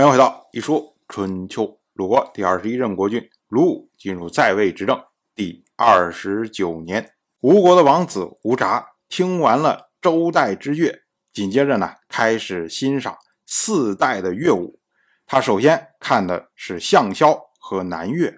[0.00, 1.78] 欢迎回到一说春秋。
[1.92, 4.98] 鲁国第二十一任国君鲁武进入在位执政
[5.34, 11.02] 第二十九年，吴国的王子吴札听完了周代之乐，
[11.34, 14.80] 紧接着呢开始欣赏四代的乐舞。
[15.26, 18.34] 他首先看的是象箫和南乐。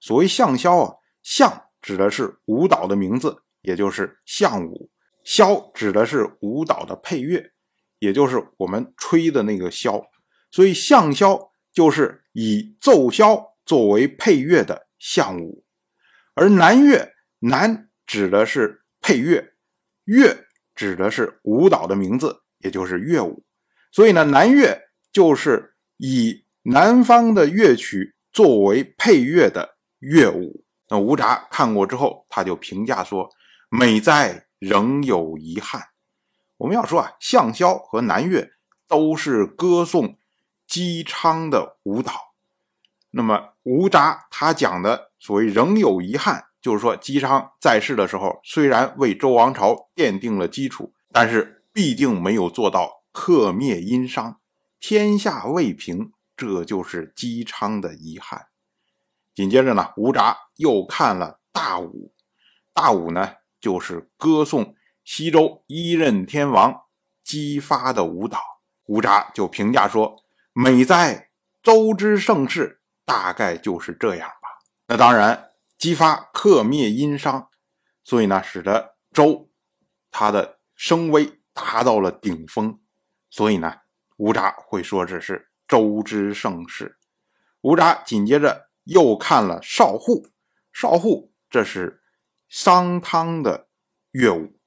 [0.00, 4.88] 所谓象箫啊，象指的是舞蹈的名字，也就是象舞；
[5.22, 7.52] 箫指的是舞蹈的配乐，
[7.98, 10.06] 也就是我们吹的那个箫。
[10.52, 15.64] 所以象箫就是以奏箫作为配乐的象舞，
[16.34, 19.54] 而南乐南指的是配乐，
[20.04, 23.44] 乐指的是舞蹈的名字，也就是乐舞。
[23.90, 24.78] 所以呢，南乐
[25.10, 30.64] 就是以南方的乐曲作为配乐的乐舞。
[30.88, 33.30] 那吴札看过之后，他就评价说
[33.70, 35.80] ：“美哉，仍有遗憾。”
[36.58, 38.50] 我们要说啊，象箫和南乐
[38.86, 40.18] 都是歌颂。
[40.72, 42.32] 姬昌的舞蹈，
[43.10, 54.40] 那么吴札他讲的所谓仍有遗憾，就是说姬昌在世的时候，虽然为周王朝奠定了基础，但是必定没有做到克灭殷商，
[54.80, 58.46] 天下未平，这就是姬昌的遗憾。
[59.34, 62.14] 紧接着呢，吴札又看了大武，
[62.72, 64.74] 大武呢就是歌颂
[65.04, 66.84] 西周一任天王
[67.22, 68.40] 姬发的舞蹈，
[68.86, 70.16] 吴札就评价说。
[70.54, 71.30] 美哉，
[71.62, 74.48] 周之盛世，大概就是这样吧。
[74.86, 77.48] 那当然，激发克灭殷商，
[78.04, 79.50] 所以呢，使得周
[80.10, 82.78] 他的声威达到了顶峰。
[83.30, 83.76] 所以呢，
[84.18, 86.98] 吴札会说这是周之盛世。
[87.62, 90.26] 吴札紧接着又看了少户，
[90.70, 92.02] 少户这是
[92.46, 93.68] 商汤的
[94.10, 94.60] 乐舞。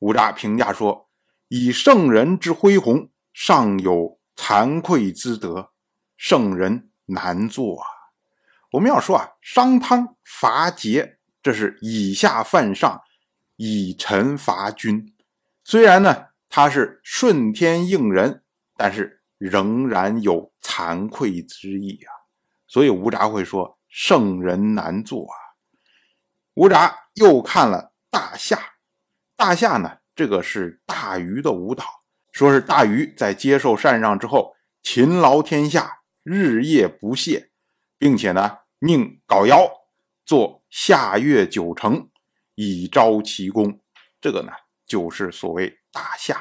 [0.00, 1.08] 吴札评价说
[1.46, 5.70] ：“以圣人之恢宏，尚有。”惭愧之德，
[6.16, 7.86] 圣人难做啊！
[8.72, 13.02] 我们要说啊，商汤伐桀，这是以下犯上，
[13.56, 15.14] 以臣伐君。
[15.62, 18.42] 虽然呢，他是顺天应人，
[18.78, 22.08] 但是仍然有惭愧之意啊。
[22.66, 25.36] 所以吴札会说，圣人难做啊。
[26.54, 28.58] 吴札又看了大夏，
[29.36, 31.99] 大夏呢，这个是大禹的舞蹈。
[32.32, 37.50] 说是大禹在接受禅让之后，勤劳天下，日夜不懈，
[37.98, 39.68] 并且呢，命搞尧
[40.24, 42.08] 做夏月九成，
[42.54, 43.80] 以昭其功。
[44.20, 44.52] 这个呢，
[44.86, 46.40] 就是所谓大夏。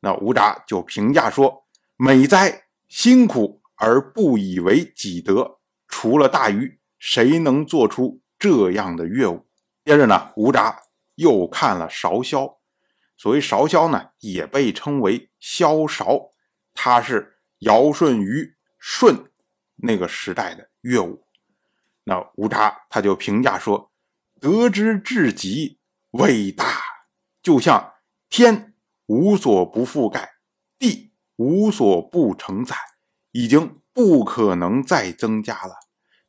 [0.00, 1.66] 那吴札就评价说
[1.96, 5.58] ：“美哉，辛苦而不以为己得。
[5.88, 9.46] 除了大禹，谁能做出这样的乐舞？”
[9.84, 10.82] 接着呢，吴札
[11.14, 12.55] 又看了韶萧。
[13.16, 16.32] 所谓韶萧呢，也被称为萧韶，
[16.74, 19.30] 它是尧舜禹舜
[19.76, 21.24] 那个时代的乐舞。
[22.04, 23.90] 那吴札他就评价说
[24.38, 25.78] ：“得之至极，
[26.10, 26.82] 伟大，
[27.42, 27.94] 就像
[28.28, 28.74] 天
[29.06, 30.34] 无所不覆盖，
[30.78, 32.76] 地无所不承载，
[33.32, 35.74] 已经不可能再增加了，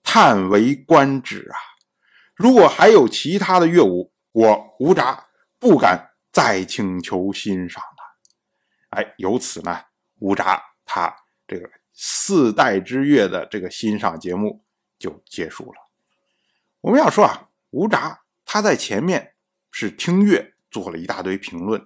[0.02, 1.58] 叹为观止啊！
[2.34, 5.28] 如果还有其他的乐舞，我吴札
[5.60, 6.07] 不敢。”
[6.38, 9.86] 再请求欣赏了，哎，由此呢，
[10.20, 11.12] 吴札他
[11.48, 14.64] 这个四代之乐的这个欣赏节目
[15.00, 15.90] 就结束了。
[16.82, 19.34] 我们要说啊，吴札他在前面
[19.72, 21.84] 是听乐做了一大堆评论，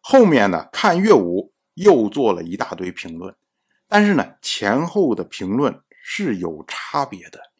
[0.00, 3.36] 后面呢看乐舞又做了一大堆评论，
[3.86, 7.52] 但是呢前后的评论是有差别的，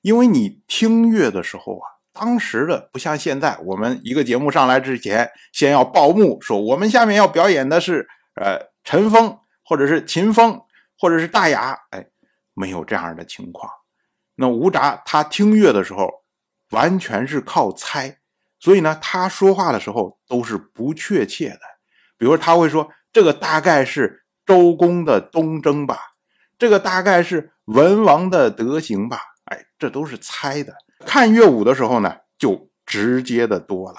[0.00, 1.91] 因为你听乐的时候啊。
[2.12, 10.60] 当时的不像现在，我们一个节目上来之前，先要报幕，说我们下面要表演的是呃陈风，或者是秦风，
[10.98, 12.06] 或者是大雅，哎，
[12.54, 13.70] 没有这样的情况。
[14.34, 16.08] 那吴札他听乐的时候，
[16.70, 18.18] 完全是靠猜，
[18.60, 21.60] 所以呢，他说话的时候都是不确切的。
[22.18, 25.98] 比如他会说这个大概是周公的东征吧，
[26.58, 30.74] 这个大概是文王的德行吧，哎，这都是猜的。
[31.06, 33.98] 看乐舞的时候呢，就直接的多了，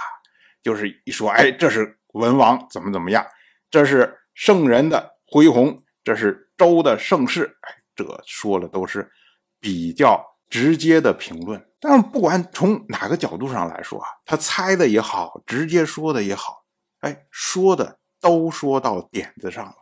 [0.61, 3.25] 就是一说，哎，这是文王怎么怎么样，
[3.69, 9.11] 这是圣人的恢宏，这是周的盛世，哎，这说了都是
[9.59, 11.65] 比较直接的评论。
[11.79, 16.63] 但是不管从哪个角度上来说啊，他猜的也好，直接说的也好，
[16.99, 19.75] 哎，说的都说到点子上了。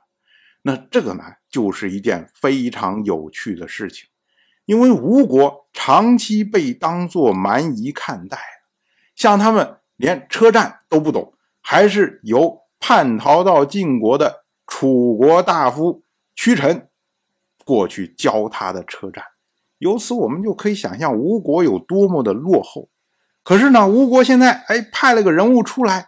[0.64, 4.08] 那这个呢，就是一件非常有趣的事情。
[4.72, 8.38] 因为吴国长期被当作蛮夷看待，
[9.18, 16.04] 像他们连车站都不懂，还是由叛逃到晋国的楚国大夫
[16.36, 16.88] 屈臣
[17.66, 19.22] 过去教他的车站。
[19.78, 22.88] 由此我们就可以想象吴国有多么的落后。
[23.44, 26.08] 可是呢，吴国现在哎派了个人物出来，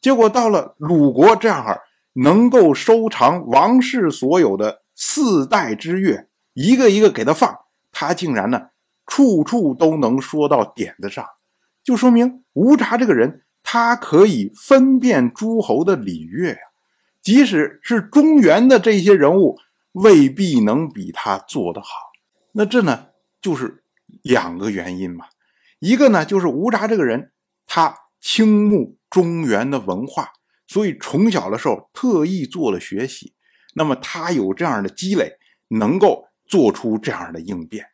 [0.00, 1.82] 结果到了鲁国这样儿
[2.14, 7.54] 能够收藏王室所有的四代之乐，一个一个给他放，
[8.00, 8.68] 他竟然呢
[9.06, 11.26] 处处都能说到点子上，
[11.82, 16.58] 就说明吴札这个人他可以分辨诸侯的礼乐呀，
[17.20, 19.58] 即使是中原的这些人物
[19.90, 21.88] 未必能比他做得好。
[22.52, 23.08] 那这呢
[23.40, 23.82] 就是
[24.22, 25.26] 两个原因嘛。
[25.80, 27.32] 一个呢，就是吴札这个人，
[27.66, 30.28] 他倾慕中原的文化，
[30.68, 33.34] 所以从小的时候特意做了学习。
[33.74, 35.32] 那么他有这样的积累，
[35.70, 37.90] 能够做出这样的应变。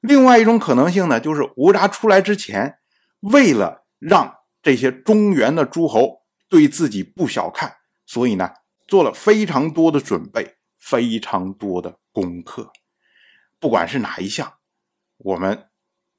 [0.00, 2.78] 另外一种可能性呢，就是吴札出来之前，
[3.20, 8.50] 为了让这些中原的诸侯对自己不小看，所以呢
[8.86, 12.70] 做了非常多的准备，非常多的功课。
[13.58, 14.54] 不管是哪一项，
[15.16, 15.66] 我们。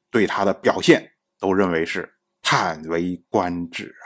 [0.10, 4.06] 对他的表现都认为是叹为观止啊！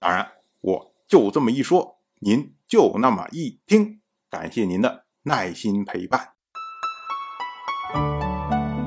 [0.00, 6.35] 当然，我就这么一说，您就那么一听，感谢您的耐心陪伴。